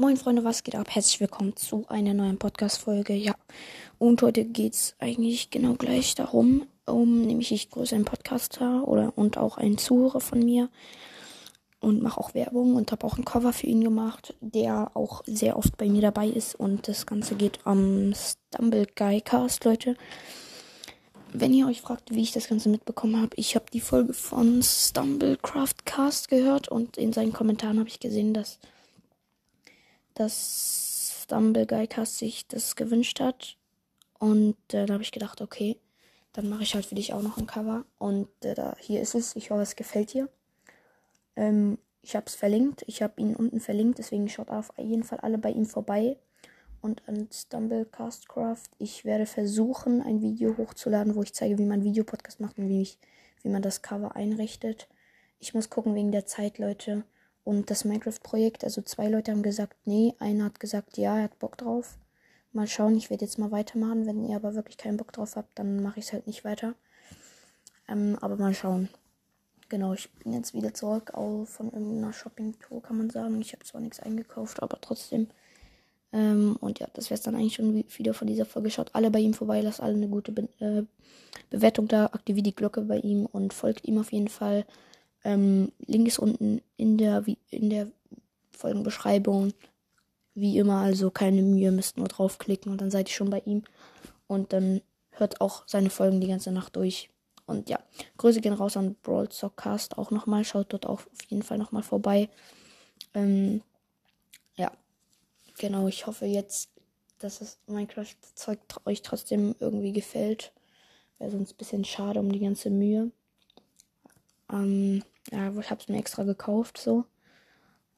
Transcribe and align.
Moin 0.00 0.16
Freunde, 0.16 0.44
was 0.44 0.62
geht 0.62 0.76
ab? 0.76 0.86
Herzlich 0.90 1.18
willkommen 1.18 1.56
zu 1.56 1.84
einer 1.88 2.14
neuen 2.14 2.38
Podcast-Folge. 2.38 3.14
Ja, 3.14 3.34
und 3.98 4.22
heute 4.22 4.44
geht 4.44 4.74
es 4.74 4.94
eigentlich 5.00 5.50
genau 5.50 5.74
gleich 5.74 6.14
darum, 6.14 6.68
um 6.86 7.22
nämlich 7.22 7.50
ich 7.50 7.68
grüße 7.68 7.96
einen 7.96 8.04
Podcaster 8.04 8.86
oder 8.86 9.12
und 9.18 9.38
auch 9.38 9.58
einen 9.58 9.76
Zuhörer 9.76 10.20
von 10.20 10.38
mir 10.38 10.68
und 11.80 12.00
mache 12.00 12.20
auch 12.20 12.32
Werbung 12.32 12.76
und 12.76 12.92
habe 12.92 13.04
auch 13.04 13.18
ein 13.18 13.24
Cover 13.24 13.52
für 13.52 13.66
ihn 13.66 13.82
gemacht, 13.82 14.36
der 14.40 14.92
auch 14.94 15.24
sehr 15.26 15.56
oft 15.56 15.76
bei 15.76 15.88
mir 15.88 16.02
dabei 16.02 16.28
ist 16.28 16.54
und 16.54 16.86
das 16.86 17.04
Ganze 17.04 17.34
geht 17.34 17.58
am 17.64 18.14
Stumble 18.14 18.86
Guy 18.94 19.20
Cast, 19.20 19.64
Leute. 19.64 19.96
Wenn 21.32 21.52
ihr 21.52 21.66
euch 21.66 21.80
fragt, 21.80 22.14
wie 22.14 22.22
ich 22.22 22.30
das 22.30 22.46
Ganze 22.46 22.68
mitbekommen 22.68 23.20
habe, 23.20 23.34
ich 23.34 23.56
habe 23.56 23.66
die 23.72 23.80
Folge 23.80 24.12
von 24.12 24.62
Stumblecraft 24.62 25.84
Cast 25.84 26.28
gehört 26.28 26.68
und 26.68 26.96
in 26.96 27.12
seinen 27.12 27.32
Kommentaren 27.32 27.80
habe 27.80 27.88
ich 27.88 27.98
gesehen, 27.98 28.32
dass 28.32 28.60
dass 30.18 31.22
Stumblegeist 31.22 32.18
sich 32.18 32.48
das 32.48 32.76
gewünscht 32.76 33.20
hat. 33.20 33.56
Und 34.18 34.56
äh, 34.72 34.86
da 34.86 34.94
habe 34.94 35.02
ich 35.02 35.12
gedacht, 35.12 35.40
okay, 35.40 35.78
dann 36.32 36.48
mache 36.48 36.62
ich 36.62 36.74
halt 36.74 36.86
für 36.86 36.94
dich 36.94 37.12
auch 37.12 37.22
noch 37.22 37.38
ein 37.38 37.46
Cover. 37.46 37.84
Und 37.98 38.28
äh, 38.44 38.54
da, 38.54 38.76
hier 38.80 39.00
ist 39.00 39.14
es. 39.14 39.36
Ich 39.36 39.50
hoffe, 39.50 39.62
es 39.62 39.76
gefällt 39.76 40.12
dir. 40.12 40.28
Ähm, 41.36 41.78
ich 42.02 42.16
habe 42.16 42.26
es 42.26 42.34
verlinkt. 42.34 42.84
Ich 42.86 43.02
habe 43.02 43.20
ihn 43.20 43.36
unten 43.36 43.60
verlinkt. 43.60 43.98
Deswegen 43.98 44.28
schaut 44.28 44.48
auf 44.48 44.72
jeden 44.76 45.04
Fall 45.04 45.20
alle 45.20 45.38
bei 45.38 45.50
ihm 45.50 45.66
vorbei. 45.66 46.16
Und 46.80 47.06
an 47.08 47.28
Stumblecastcraft. 47.32 48.70
Ich 48.78 49.04
werde 49.04 49.26
versuchen, 49.26 50.00
ein 50.00 50.22
Video 50.22 50.56
hochzuladen, 50.56 51.14
wo 51.14 51.22
ich 51.22 51.34
zeige, 51.34 51.58
wie 51.58 51.64
man 51.64 51.84
Videopodcast 51.84 52.40
macht 52.40 52.58
und 52.58 52.68
wie, 52.68 52.82
ich, 52.82 52.98
wie 53.42 53.48
man 53.48 53.62
das 53.62 53.82
Cover 53.82 54.16
einrichtet. 54.16 54.88
Ich 55.40 55.54
muss 55.54 55.70
gucken 55.70 55.94
wegen 55.94 56.12
der 56.12 56.26
Zeit, 56.26 56.58
Leute. 56.58 57.04
Und 57.48 57.70
das 57.70 57.86
Minecraft-Projekt, 57.86 58.62
also 58.62 58.82
zwei 58.82 59.08
Leute 59.08 59.32
haben 59.32 59.42
gesagt, 59.42 59.74
nee, 59.86 60.12
einer 60.18 60.44
hat 60.44 60.60
gesagt, 60.60 60.98
ja, 60.98 61.16
er 61.16 61.22
hat 61.22 61.38
Bock 61.38 61.56
drauf. 61.56 61.96
Mal 62.52 62.66
schauen, 62.66 62.94
ich 62.94 63.08
werde 63.08 63.24
jetzt 63.24 63.38
mal 63.38 63.50
weitermachen. 63.50 64.04
Wenn 64.04 64.22
ihr 64.28 64.36
aber 64.36 64.54
wirklich 64.54 64.76
keinen 64.76 64.98
Bock 64.98 65.12
drauf 65.12 65.34
habt, 65.34 65.58
dann 65.58 65.82
mache 65.82 65.98
ich 65.98 66.04
es 66.04 66.12
halt 66.12 66.26
nicht 66.26 66.44
weiter. 66.44 66.74
Ähm, 67.88 68.18
aber 68.20 68.36
mal 68.36 68.52
schauen. 68.52 68.90
Genau, 69.70 69.94
ich 69.94 70.10
bin 70.16 70.34
jetzt 70.34 70.52
wieder 70.52 70.74
zurück 70.74 71.14
auf, 71.14 71.48
von 71.48 71.72
irgendeiner 71.72 72.12
Shopping-Tour, 72.12 72.82
kann 72.82 72.98
man 72.98 73.08
sagen. 73.08 73.40
Ich 73.40 73.54
habe 73.54 73.64
zwar 73.64 73.80
nichts 73.80 74.00
eingekauft, 74.00 74.62
aber 74.62 74.78
trotzdem. 74.82 75.28
Ähm, 76.12 76.54
und 76.60 76.80
ja, 76.80 76.88
das 76.92 77.08
wäre 77.08 77.16
es 77.16 77.22
dann 77.22 77.34
eigentlich 77.34 77.54
schon 77.54 77.82
wieder 77.96 78.12
von 78.12 78.26
dieser 78.26 78.44
Folge. 78.44 78.68
Schaut 78.70 78.94
alle 78.94 79.10
bei 79.10 79.20
ihm 79.20 79.32
vorbei, 79.32 79.62
lasst 79.62 79.80
alle 79.80 79.94
eine 79.94 80.08
gute 80.08 80.32
Be 80.32 80.50
äh, 80.60 80.82
Bewertung 81.48 81.88
da, 81.88 82.10
aktiviert 82.12 82.44
die 82.44 82.54
Glocke 82.54 82.82
bei 82.82 82.98
ihm 82.98 83.24
und 83.24 83.54
folgt 83.54 83.88
ihm 83.88 83.96
auf 83.96 84.12
jeden 84.12 84.28
Fall. 84.28 84.66
Ähm, 85.24 85.72
Link 85.86 86.08
ist 86.08 86.18
unten 86.18 86.60
in 86.76 86.98
der, 86.98 87.24
in 87.50 87.70
der 87.70 87.88
Folgenbeschreibung. 88.52 89.52
Wie 90.34 90.58
immer, 90.58 90.80
also 90.80 91.10
keine 91.10 91.42
Mühe, 91.42 91.72
müsst 91.72 91.96
nur 91.96 92.08
draufklicken 92.08 92.70
und 92.70 92.80
dann 92.80 92.90
seid 92.90 93.08
ihr 93.08 93.14
schon 93.14 93.30
bei 93.30 93.40
ihm. 93.40 93.64
Und 94.26 94.52
dann 94.52 94.80
hört 95.10 95.40
auch 95.40 95.64
seine 95.66 95.90
Folgen 95.90 96.20
die 96.20 96.28
ganze 96.28 96.52
Nacht 96.52 96.76
durch. 96.76 97.10
Und 97.46 97.70
ja, 97.70 97.80
Grüße 98.18 98.40
gehen 98.40 98.52
raus 98.52 98.76
an 98.76 98.94
Brawl 99.02 99.32
Sockcast 99.32 99.96
auch 99.96 100.10
nochmal. 100.10 100.44
Schaut 100.44 100.72
dort 100.72 100.86
auch 100.86 101.00
auf 101.00 101.22
jeden 101.28 101.42
Fall 101.42 101.58
nochmal 101.58 101.82
vorbei. 101.82 102.28
Ähm, 103.14 103.62
ja, 104.54 104.70
genau. 105.58 105.88
Ich 105.88 106.06
hoffe 106.06 106.26
jetzt, 106.26 106.70
dass 107.18 107.38
das 107.38 107.58
Minecraft-Zeug 107.66 108.58
euch 108.84 109.02
trotzdem 109.02 109.54
irgendwie 109.60 109.92
gefällt. 109.92 110.52
Wäre 111.18 111.30
sonst 111.30 111.54
ein 111.54 111.56
bisschen 111.56 111.84
schade 111.84 112.20
um 112.20 112.30
die 112.30 112.40
ganze 112.40 112.70
Mühe. 112.70 113.10
Ähm, 114.52 115.02
ja, 115.30 115.52
ich 115.58 115.70
habe 115.70 115.80
es 115.80 115.88
mir 115.88 115.98
extra 115.98 116.24
gekauft, 116.24 116.78
so. 116.78 117.04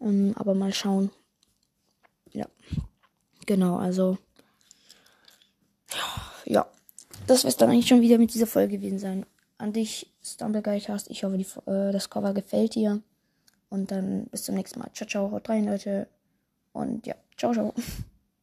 Ähm, 0.00 0.32
aber 0.36 0.54
mal 0.54 0.72
schauen. 0.72 1.10
Ja. 2.32 2.46
Genau, 3.46 3.76
also. 3.76 4.18
Ja. 6.44 6.66
Das 7.26 7.44
wird 7.44 7.60
dann 7.60 7.70
eigentlich 7.70 7.88
schon 7.88 8.00
wieder 8.00 8.18
mit 8.18 8.34
dieser 8.34 8.46
Folge 8.46 8.78
gewesen 8.78 8.98
sein. 8.98 9.26
An 9.58 9.72
dich, 9.72 10.10
Stumblegeist. 10.22 11.10
Ich 11.10 11.22
hoffe, 11.22 11.36
die, 11.36 11.46
äh, 11.70 11.92
das 11.92 12.10
Cover 12.10 12.32
gefällt 12.34 12.74
dir. 12.74 13.02
Und 13.68 13.90
dann 13.90 14.26
bis 14.26 14.44
zum 14.44 14.56
nächsten 14.56 14.80
Mal. 14.80 14.90
Ciao, 14.94 15.08
ciao. 15.08 15.30
Haut 15.30 15.48
rein, 15.48 15.66
Leute. 15.66 16.08
Und 16.72 17.06
ja, 17.06 17.14
ciao, 17.36 17.52
ciao. 17.52 17.74